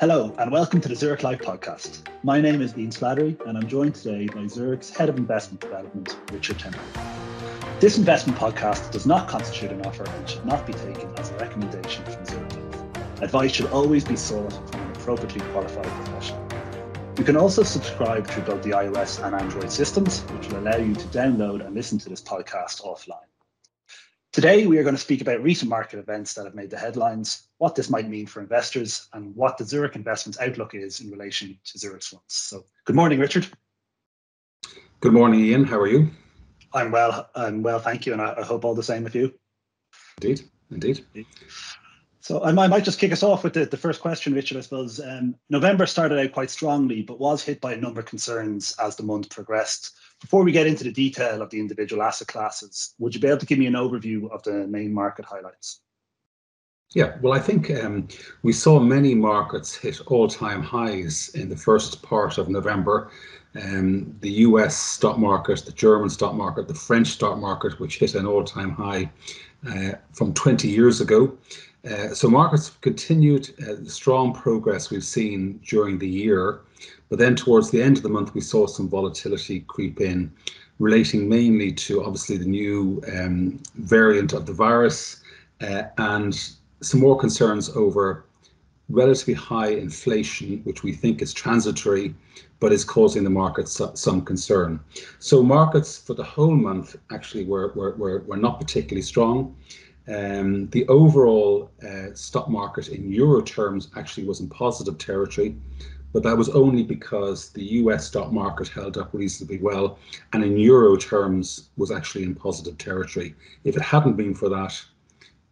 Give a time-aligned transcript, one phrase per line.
[0.00, 2.08] Hello, and welcome to the Zurich Life podcast.
[2.22, 6.16] My name is Ian Slattery, and I'm joined today by Zurich's Head of Investment Development,
[6.32, 7.80] Richard Temperley.
[7.80, 11.34] This investment podcast does not constitute an offer and should not be taken as a
[11.34, 12.50] recommendation from Zurich.
[13.20, 16.48] Advice should always be sought from an appropriately qualified professional.
[17.18, 20.94] You can also subscribe through both the iOS and Android systems, which will allow you
[20.94, 23.28] to download and listen to this podcast offline.
[24.32, 27.48] Today, we are going to speak about recent market events that have made the headlines,
[27.58, 31.58] what this might mean for investors, and what the Zurich Investments outlook is in relation
[31.64, 32.22] to Zurich's funds.
[32.28, 33.48] So, good morning, Richard.
[35.00, 35.64] Good morning, Ian.
[35.64, 36.08] How are you?
[36.72, 37.28] I'm well.
[37.34, 39.34] I'm well, thank you, and I, I hope all the same with you.
[40.22, 41.04] Indeed, indeed.
[42.22, 44.58] So I might, just kick us off with the, the first question, Richard.
[44.58, 48.06] I suppose um, November started out quite strongly, but was hit by a number of
[48.06, 49.98] concerns as the month progressed.
[50.20, 53.38] Before we get into the detail of the individual asset classes, would you be able
[53.38, 55.80] to give me an overview of the main market highlights?
[56.92, 58.08] Yeah, well, I think um,
[58.42, 63.10] we saw many markets hit all time highs in the first part of November.
[63.54, 68.14] Um, the US stock market, the German stock market, the French stock market, which hit
[68.14, 69.10] an all time high
[69.68, 71.36] uh, from 20 years ago.
[71.88, 76.60] Uh, so markets continued uh, the strong progress we've seen during the year,
[77.08, 80.30] but then towards the end of the month we saw some volatility creep in,
[80.78, 85.22] relating mainly to obviously the new um, variant of the virus
[85.62, 88.24] uh, and some more concerns over
[88.90, 92.14] relatively high inflation, which we think is transitory,
[92.58, 94.80] but is causing the markets some concern.
[95.18, 99.54] So markets for the whole month actually were, were, were, were not particularly strong.
[100.10, 105.56] Um, the overall uh, stock market in euro terms actually was in positive territory,
[106.12, 109.98] but that was only because the US stock market held up reasonably well
[110.32, 113.36] and in euro terms was actually in positive territory.
[113.62, 114.82] If it hadn't been for that,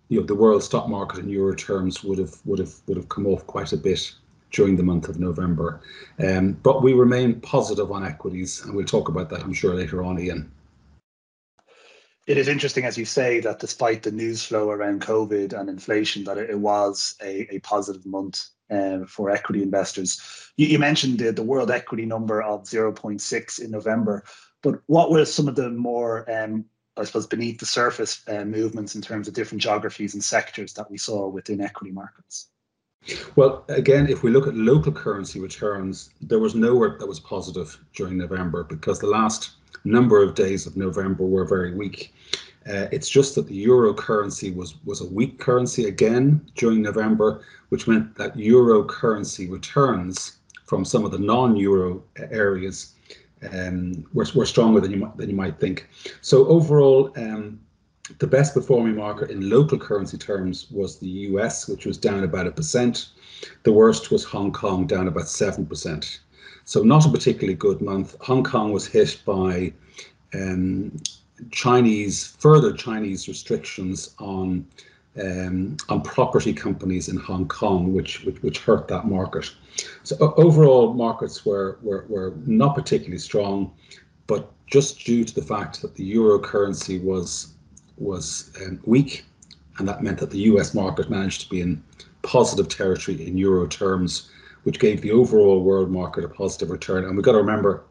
[0.08, 3.08] you know, the world stock market in euro terms would have would have would have
[3.08, 4.12] come off quite a bit
[4.50, 5.80] during the month of November.
[6.26, 10.02] Um, but we remain positive on equities, and we'll talk about that, I'm sure, later
[10.02, 10.50] on, Ian
[12.28, 16.24] it is interesting, as you say, that despite the news flow around COVID and inflation,
[16.24, 20.20] that it, it was a, a positive month um, for equity investors.
[20.58, 24.24] You, you mentioned the, the world equity number of 0.6 in November,
[24.62, 26.66] but what were some of the more, um,
[26.98, 30.90] I suppose, beneath the surface uh, movements in terms of different geographies and sectors that
[30.90, 32.50] we saw within equity markets?
[33.36, 37.78] Well, again, if we look at local currency returns, there was nowhere that was positive
[37.94, 39.52] during November because the last
[39.84, 42.14] number of days of November were very weak.
[42.68, 47.42] Uh, it's just that the euro currency was was a weak currency again during November,
[47.70, 52.94] which meant that euro currency returns from some of the non-euro areas
[53.52, 55.88] um, were, were stronger than you might, than you might think.
[56.20, 57.58] So overall, um,
[58.18, 62.46] the best performing market in local currency terms was the US, which was down about
[62.46, 63.08] a percent.
[63.62, 66.20] The worst was Hong Kong, down about seven percent.
[66.68, 68.14] So not a particularly good month.
[68.20, 69.72] Hong Kong was hit by
[70.34, 71.00] um,
[71.50, 74.66] Chinese further Chinese restrictions on
[75.18, 79.50] um, on property companies in Hong Kong, which, which which hurt that market.
[80.02, 83.72] So overall, markets were, were were not particularly strong,
[84.26, 87.54] but just due to the fact that the euro currency was
[87.96, 89.24] was um, weak,
[89.78, 90.74] and that meant that the U.S.
[90.74, 91.82] market managed to be in
[92.20, 94.28] positive territory in euro terms
[94.64, 97.04] which gave the overall world market a positive return.
[97.04, 97.84] And we've got to remember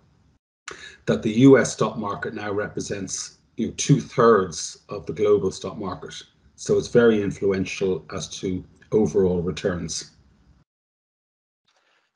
[1.06, 5.78] that the US stock market now represents you know, two thirds of the global stock
[5.78, 6.14] market.
[6.56, 10.12] So it's very influential as to overall returns.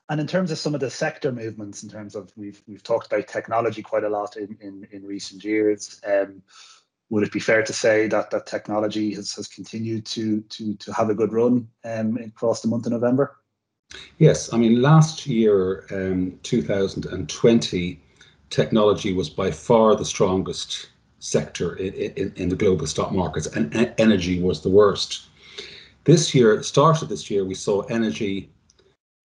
[0.08, 3.06] And in terms of some of the sector movements, in terms of we've we've talked
[3.06, 6.00] about technology quite a lot in in, in recent years.
[6.06, 6.42] Um,
[7.08, 10.92] would it be fair to say that that technology has, has continued to to to
[10.92, 13.36] have a good run um, across the month of November?
[14.18, 18.00] Yes, I mean, last year, um, 2020,
[18.50, 23.94] technology was by far the strongest sector in, in, in, the global stock markets, and
[23.98, 25.28] energy was the worst.
[26.04, 28.50] This year, start of this year, we saw energy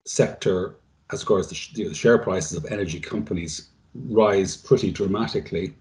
[0.05, 0.75] sector,
[1.11, 3.69] as far as the, the share prices of energy companies,
[4.09, 5.73] rise pretty dramatically.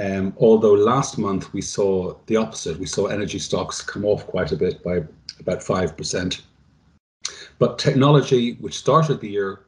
[0.00, 4.50] Um, although last month we saw the opposite, we saw energy stocks come off quite
[4.50, 5.02] a bit by
[5.38, 6.40] about 5%.
[7.58, 9.60] But technology, which started the year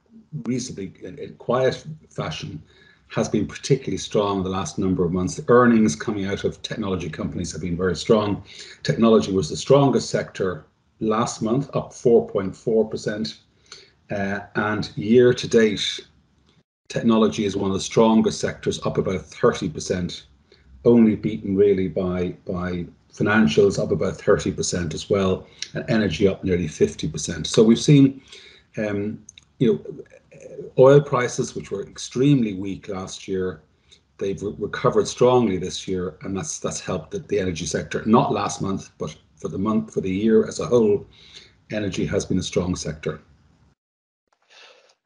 [0.45, 2.63] reasonably in, in quiet fashion,
[3.09, 5.41] has been particularly strong in the last number of months.
[5.49, 8.43] Earnings coming out of technology companies have been very strong.
[8.83, 10.67] Technology was the strongest sector
[11.01, 13.39] last month, up 4.4%.
[14.11, 16.01] Uh, and year to date,
[16.89, 20.23] technology is one of the strongest sectors, up about 30%,
[20.85, 26.69] only beaten really by, by financials up about 30% as well, and energy up nearly
[26.69, 27.47] 50%.
[27.47, 28.21] So we've seen
[28.79, 29.23] Um,
[29.59, 30.05] you know,
[30.79, 33.63] oil prices, which were extremely weak last year,
[34.19, 38.03] they've re- recovered strongly this year, and that's that's helped the, the energy sector.
[38.07, 41.07] Not last month, but for the month, for the year as a whole,
[41.71, 43.21] energy has been a strong sector.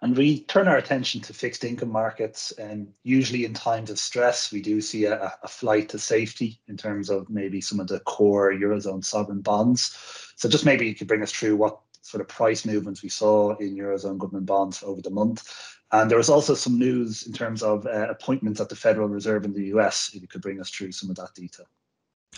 [0.03, 4.51] And we turn our attention to fixed income markets, and usually in times of stress,
[4.51, 8.01] we do see a, a, flight to safety in terms of maybe some of the
[8.01, 9.95] core eurozone sovereign bonds.
[10.37, 13.55] So, just maybe you could bring us through what sort of price movements we saw
[13.57, 15.47] in eurozone government bonds over the month.
[15.93, 19.45] And there was also some news in terms of uh, appointments at the Federal Reserve
[19.45, 20.13] in the US.
[20.15, 21.67] If you could bring us through some of that detail.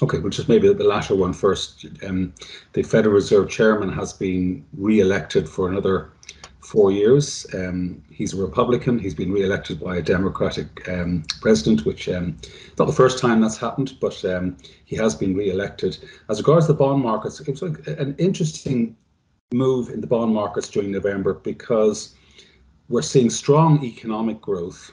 [0.00, 1.87] Okay, well, just maybe the latter one first.
[2.05, 2.35] Um,
[2.73, 6.11] the Federal Reserve Chairman has been re-elected for another
[6.62, 7.47] four years.
[7.55, 8.99] Um, he's a Republican.
[8.99, 12.37] He's been re-elected by a Democratic um, president, which um,
[12.79, 15.99] not the first time that's happened, but um, he has been re-elected.
[16.29, 18.97] As regards the bond markets, it was like an interesting
[19.53, 22.14] move in the bond markets during November because
[22.88, 24.93] we're seeing strong economic growth.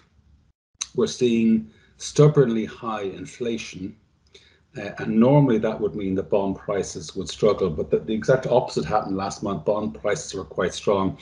[0.96, 3.96] We're seeing stubbornly high inflation.
[4.78, 8.46] Uh, and normally that would mean that bond prices would struggle, but the, the, exact
[8.48, 9.66] opposite happened last month.
[9.66, 11.18] Bond prices were quite strong.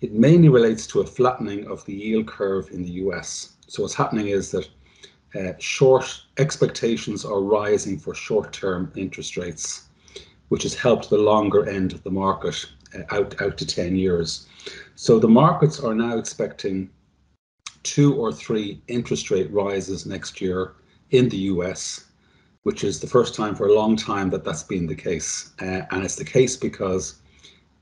[0.00, 3.54] It mainly relates to a flattening of the yield curve in the US.
[3.66, 4.68] So what's happening is that
[5.34, 9.88] uh, short expectations are rising for short-term interest rates,
[10.48, 12.64] which has helped the longer end of the market
[12.94, 14.46] uh, out out to 10 years.
[14.94, 16.90] So the markets are now expecting
[17.82, 20.74] two or three interest rate rises next year
[21.10, 22.04] in the US,
[22.62, 25.50] which is the first time for a long time that that's been the case.
[25.60, 27.16] Uh, and it's the case because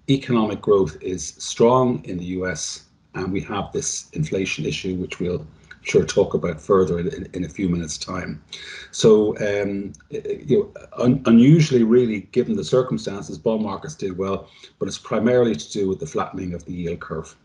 [0.08, 5.46] economic growth is strong in the US, and we have this inflation issue, which we'll
[5.82, 8.42] sure talk about further in, in a few minutes' time.
[8.90, 14.48] So, um, you know, un unusually, really, given the circumstances, bond markets did well,
[14.78, 17.36] but it's primarily to do with the flattening of the yield curve.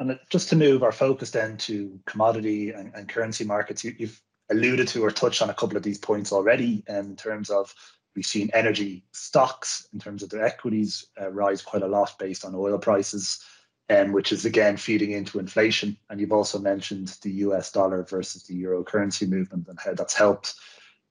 [0.00, 4.20] And just to move our focus then to commodity and, and currency markets, you, have
[4.50, 7.74] alluded to or touched on a couple of these points already in terms of
[8.14, 12.44] We've seen energy stocks in terms of their equities uh, rise quite a lot based
[12.44, 13.44] on oil prices,
[13.90, 15.96] um, which is again feeding into inflation.
[16.08, 20.14] And you've also mentioned the US dollar versus the euro currency movement and how that's
[20.14, 20.54] helped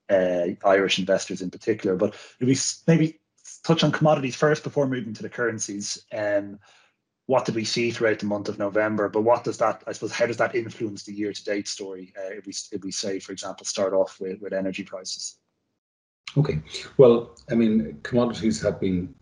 [0.09, 1.95] uh, Irish investors in particular.
[1.95, 2.57] But if we
[2.87, 3.19] maybe
[3.63, 6.59] touch on commodities first before moving to the currencies, um,
[7.25, 9.07] what did we see throughout the month of November?
[9.07, 12.13] But what does that, I suppose, how does that influence the year-to-date story?
[12.17, 15.37] Uh, if we if we say, for example, start off with, with energy prices.
[16.37, 16.59] Okay.
[16.97, 19.13] Well, I mean, commodities have been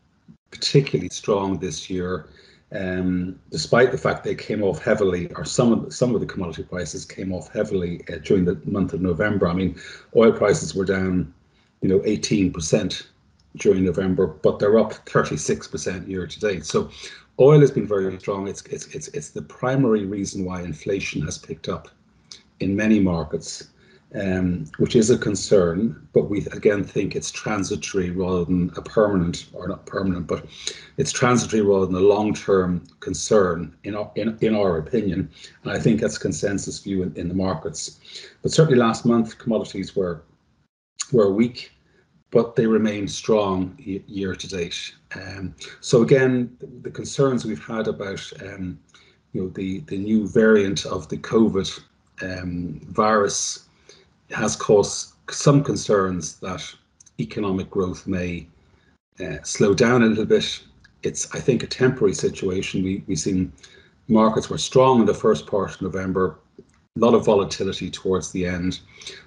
[0.51, 2.27] particularly strong this year,
[2.73, 6.27] um, despite the fact they came off heavily, or some of the, some of the
[6.27, 9.47] commodity prices came off heavily uh, during the month of November.
[9.47, 9.79] I mean,
[10.15, 11.33] oil prices were down,
[11.81, 13.07] you know, 18%
[13.57, 16.65] during November, but they're up 36% year to date.
[16.65, 16.89] So,
[17.39, 18.47] oil has been very strong.
[18.47, 21.89] It's it's it's it's the primary reason why inflation has picked up
[22.61, 23.67] in many markets
[24.13, 29.45] um, which is a concern, but we again think it's transitory rather than a permanent,
[29.53, 30.45] or not permanent, but
[30.97, 35.29] it's transitory rather than a long-term concern in our, in, in our opinion.
[35.63, 37.99] And I think that's consensus view in, in the markets.
[38.41, 40.23] But certainly last month, commodities were
[41.13, 41.71] were weak,
[42.31, 44.93] but they remain strong year to date.
[45.15, 48.77] Um, so again, the, concerns we've had about um,
[49.31, 51.79] you know the the new variant of the COVID
[52.21, 53.69] um, virus
[54.33, 56.63] has caused some concerns that
[57.19, 58.47] economic growth may
[59.19, 60.61] uh, slow down a little bit.
[61.03, 62.83] It's, I think, a temporary situation.
[62.83, 63.51] We, we've seen
[64.07, 68.45] markets were strong in the first part of November, a lot of volatility towards the
[68.45, 68.79] end.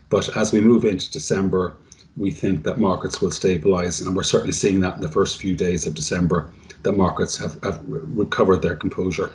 [0.08, 1.76] But as we move into December,
[2.16, 4.00] we think that markets will stabilize.
[4.00, 7.58] And we're certainly seeing that in the first few days of December, that markets have,
[7.64, 9.32] have recovered their composure.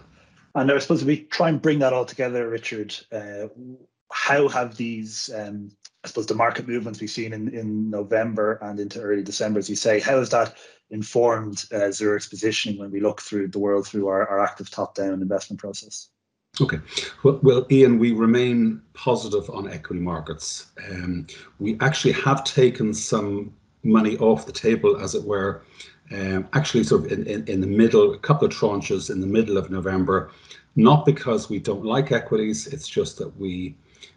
[0.56, 2.96] And I suppose we try and bring that all together, Richard.
[3.12, 3.48] Uh,
[4.12, 5.72] how have these, um,
[6.04, 9.70] I suppose, the market movements we've seen in, in November and into early December, as
[9.70, 10.56] you say, how has that
[10.92, 15.22] informed uh, Zurich's positioning when we look through the world through our, our active top-down
[15.22, 16.10] investment process?
[16.60, 16.80] Okay.
[17.24, 20.72] Well, well, Ian, we remain positive on equity markets.
[20.90, 21.28] Um,
[21.60, 25.64] we actually have taken some money off the table, as it were,
[26.12, 29.28] um, actually sort of in, in, in, the middle, a couple of tranches in the
[29.28, 30.32] middle of November,
[30.76, 33.76] not because we don't like equities, it's just that we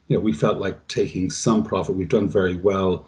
[0.09, 1.97] you know, we felt like taking some profit.
[1.97, 3.07] We've done very well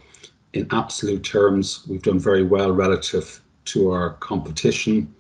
[0.53, 1.85] in absolute terms.
[1.89, 5.15] We've done very well relative to our competition,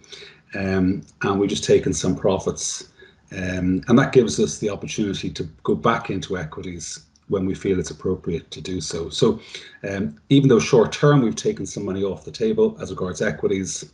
[0.54, 2.90] um, and we've just taken some profits.
[3.32, 7.80] Um, and that gives us the opportunity to go back into equities when we feel
[7.80, 9.08] it's appropriate to do so.
[9.08, 9.40] So,
[9.88, 13.84] um, even though short term we've taken some money off the table as regards equities,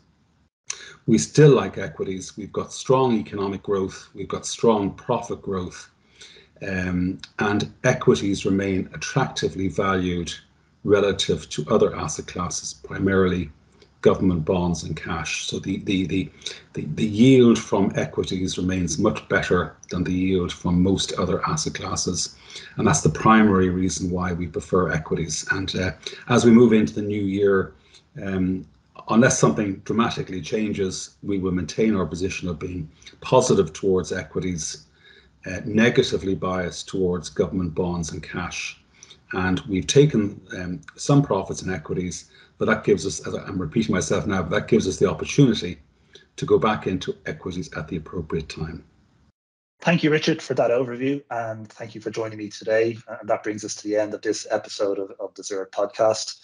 [1.06, 2.36] We still like equities.
[2.36, 5.90] We've got strong economic growth, we've got strong profit growth,
[6.68, 10.32] um, and equities remain attractively valued
[10.84, 13.50] relative to other asset classes, primarily
[14.02, 15.46] government bonds and cash.
[15.46, 16.30] So the, the, the,
[16.72, 21.74] the, the yield from equities remains much better than the yield from most other asset
[21.74, 22.36] classes.
[22.76, 25.46] And that's the primary reason why we prefer equities.
[25.50, 25.92] And uh,
[26.28, 27.74] as we move into the new year,
[28.22, 28.66] um,
[29.08, 32.90] unless something dramatically changes, we will maintain our position of being
[33.20, 34.86] positive towards equities,
[35.46, 38.80] uh, negatively biased towards government bonds and cash.
[39.32, 42.30] And we've taken um, some profits in equities
[42.60, 45.78] but that gives us, as I'm repeating myself now, but that gives us the opportunity
[46.36, 48.84] to go back into equities at the appropriate time.
[49.80, 52.98] Thank you, Richard, for that overview, and thank you for joining me today.
[53.08, 56.38] And that brings us to the end of this episode of, of the Zurich podcast.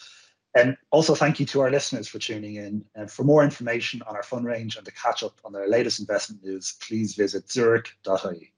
[0.55, 2.83] And also, thank you to our listeners for tuning in.
[2.95, 6.00] And for more information on our fund range and to catch up on our latest
[6.00, 8.55] investment news, please visit zurich.ie.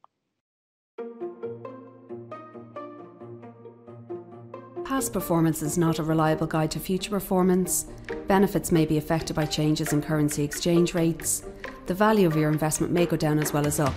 [4.89, 7.85] Past performance is not a reliable guide to future performance.
[8.27, 11.45] Benefits may be affected by changes in currency exchange rates.
[11.85, 13.93] The value of your investment may go down as well as up.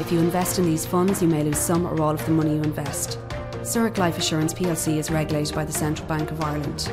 [0.00, 2.54] If you invest in these funds, you may lose some or all of the money
[2.54, 3.18] you invest.
[3.62, 6.90] Zurich Life Assurance plc is regulated by the Central Bank of Ireland.